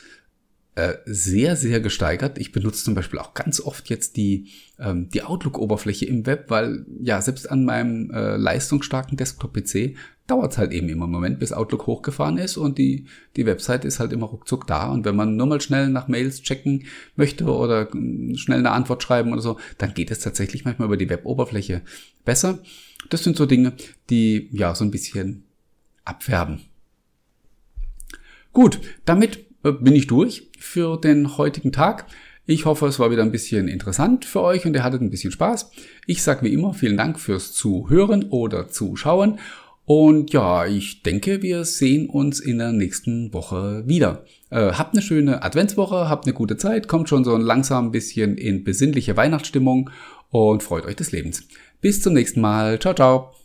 äh, 0.75 0.95
sehr, 1.05 1.55
sehr 1.55 1.79
gesteigert. 1.79 2.37
Ich 2.37 2.51
benutze 2.51 2.83
zum 2.83 2.95
Beispiel 2.95 3.19
auch 3.19 3.33
ganz 3.33 3.61
oft 3.61 3.89
jetzt 3.89 4.17
die, 4.17 4.51
ähm, 4.77 5.09
die 5.09 5.23
Outlook-Oberfläche 5.23 6.05
im 6.05 6.25
Web, 6.25 6.49
weil 6.49 6.85
ja, 6.99 7.21
selbst 7.21 7.49
an 7.49 7.63
meinem 7.63 8.11
äh, 8.11 8.35
leistungsstarken 8.35 9.15
Desktop-PC 9.15 9.95
dauert 10.27 10.51
es 10.51 10.57
halt 10.57 10.73
eben 10.73 10.89
immer 10.89 11.05
einen 11.05 11.13
Moment, 11.13 11.39
bis 11.39 11.53
Outlook 11.53 11.87
hochgefahren 11.87 12.37
ist 12.37 12.57
und 12.57 12.77
die, 12.77 13.05
die 13.37 13.45
Website 13.45 13.85
ist 13.85 14.01
halt 14.01 14.11
immer 14.11 14.25
ruckzuck 14.25 14.67
da. 14.67 14.91
Und 14.91 15.05
wenn 15.05 15.15
man 15.15 15.37
nur 15.37 15.47
mal 15.47 15.61
schnell 15.61 15.87
nach 15.87 16.09
Mails 16.09 16.41
checken 16.41 16.83
möchte 17.15 17.45
oder 17.45 17.87
schnell 18.33 18.59
eine 18.59 18.71
Antwort 18.71 19.01
schreiben 19.01 19.31
oder 19.31 19.41
so, 19.41 19.57
dann 19.77 19.93
geht 19.93 20.11
es 20.11 20.19
tatsächlich 20.19 20.65
manchmal 20.65 20.87
über 20.87 20.97
die 20.97 21.09
Web-Oberfläche 21.09 21.83
besser. 22.25 22.59
Das 23.09 23.23
sind 23.23 23.37
so 23.37 23.45
Dinge, 23.45 23.71
die 24.09 24.49
ja 24.51 24.75
so 24.75 24.83
ein 24.83 24.91
bisschen 24.91 25.43
abfärben. 26.03 26.61
Gut, 28.51 28.81
damit 29.05 29.45
bin 29.71 29.95
ich 29.95 30.07
durch 30.07 30.49
für 30.59 30.97
den 30.97 31.37
heutigen 31.37 31.71
Tag. 31.71 32.05
Ich 32.47 32.65
hoffe, 32.65 32.85
es 32.85 32.99
war 32.99 33.09
wieder 33.09 33.23
ein 33.23 33.31
bisschen 33.31 33.67
interessant 33.67 34.23
für 34.25 34.41
euch 34.41 34.65
und 34.65 34.75
ihr 34.75 34.83
hattet 34.83 35.01
ein 35.01 35.09
bisschen 35.09 35.31
Spaß. 35.31 35.71
Ich 36.05 36.21
sage 36.21 36.43
wie 36.43 36.53
immer 36.53 36.73
vielen 36.73 36.97
Dank 36.97 37.19
fürs 37.19 37.53
Zuhören 37.53 38.25
oder 38.29 38.67
Zuschauen. 38.67 39.39
Und 39.85 40.33
ja, 40.33 40.65
ich 40.65 41.03
denke, 41.03 41.43
wir 41.43 41.63
sehen 41.63 42.09
uns 42.09 42.39
in 42.39 42.57
der 42.57 42.71
nächsten 42.71 43.33
Woche 43.33 43.83
wieder. 43.87 44.25
Äh, 44.49 44.73
habt 44.73 44.93
eine 44.93 45.01
schöne 45.01 45.43
Adventswoche, 45.43 46.09
habt 46.09 46.25
eine 46.25 46.33
gute 46.33 46.57
Zeit, 46.57 46.87
kommt 46.87 47.07
schon 47.07 47.23
so 47.23 47.37
langsam 47.37 47.87
ein 47.87 47.91
bisschen 47.91 48.37
in 48.37 48.63
besinnliche 48.63 49.15
Weihnachtsstimmung 49.15 49.91
und 50.29 50.63
freut 50.63 50.85
euch 50.85 50.95
des 50.95 51.11
Lebens. 51.11 51.47
Bis 51.81 52.01
zum 52.01 52.13
nächsten 52.13 52.41
Mal. 52.41 52.79
Ciao, 52.79 52.95
ciao. 52.95 53.44